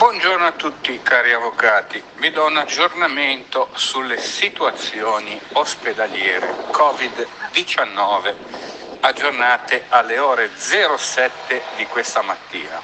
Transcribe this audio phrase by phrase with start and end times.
[0.00, 8.34] Buongiorno a tutti cari avvocati, vi do un aggiornamento sulle situazioni ospedaliere Covid-19
[9.00, 12.80] aggiornate alle ore 07 di questa mattina.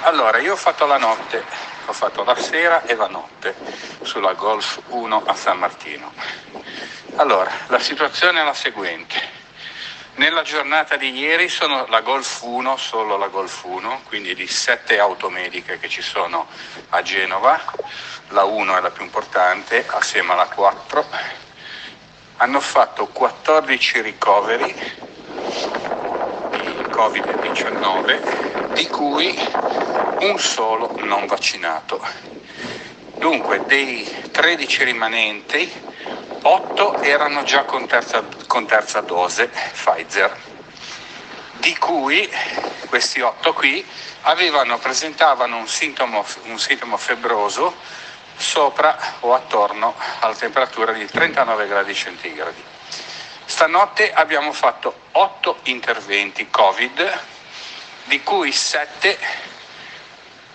[0.00, 1.40] Allora, io ho fatto la notte,
[1.86, 3.54] ho fatto la sera e la notte
[4.02, 6.12] sulla Golf 1 a San Martino.
[7.14, 9.33] Allora, la situazione è la seguente.
[10.16, 15.00] Nella giornata di ieri sono la Golf 1, solo la Golf 1, quindi di sette
[15.00, 16.46] auto mediche che ci sono
[16.90, 17.60] a Genova,
[18.28, 21.04] la 1 è la più importante, assieme alla 4,
[22.36, 24.72] hanno fatto 14 ricoveri
[25.32, 29.36] di Covid-19, di cui
[30.20, 32.00] un solo non vaccinato.
[33.18, 35.68] Dunque, dei 13 rimanenti,
[36.46, 40.36] 8 erano già con terza, con terza dose Pfizer,
[41.54, 42.30] di cui
[42.90, 43.82] questi 8 qui
[44.22, 47.74] avevano, presentavano un sintomo, un sintomo febbroso
[48.36, 52.62] sopra o attorno alla temperatura di 39 gradi centigradi.
[53.46, 57.20] Stanotte abbiamo fatto 8 interventi Covid,
[58.04, 59.18] di cui 7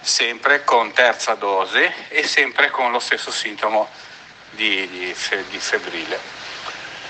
[0.02, 3.90] sempre con terza dose e sempre con lo stesso sintomo
[4.52, 5.16] di, di,
[5.50, 6.20] di febbrile.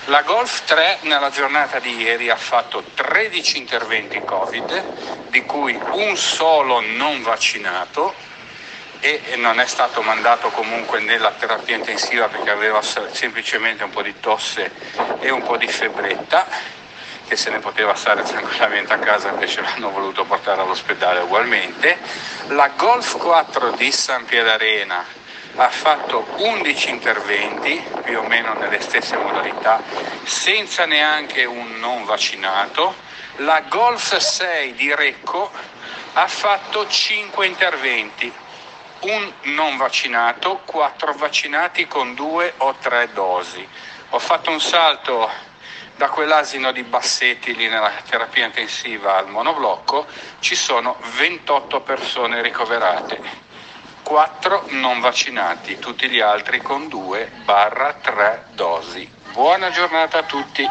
[0.06, 4.84] La Golf 3 nella giornata di ieri ha fatto 13 interventi Covid,
[5.28, 8.14] di cui un solo non vaccinato
[9.00, 14.18] e non è stato mandato comunque nella terapia intensiva perché aveva semplicemente un po' di
[14.20, 14.70] tosse
[15.20, 16.46] e un po' di febbretta
[17.26, 21.96] che se ne poteva stare tranquillamente a casa invece l'hanno voluto portare all'ospedale ugualmente.
[22.48, 25.04] La Golf 4 di San Piedarena
[25.62, 29.82] ha fatto 11 interventi, più o meno nelle stesse modalità,
[30.24, 32.94] senza neanche un non vaccinato.
[33.36, 35.50] La Golf 6 di Recco
[36.14, 38.32] ha fatto 5 interventi,
[39.00, 43.68] un non vaccinato, 4 vaccinati con 2 o 3 dosi.
[44.10, 45.30] Ho fatto un salto
[45.96, 50.06] da quell'asino di Bassetti lì nella terapia intensiva al monoblocco,
[50.38, 53.49] ci sono 28 persone ricoverate
[54.10, 59.08] 4 non vaccinati, tutti gli altri con 2-3 dosi.
[59.30, 60.68] Buona giornata a tutti.